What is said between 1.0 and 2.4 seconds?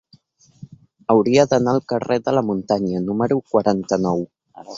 Hauria d'anar al carrer de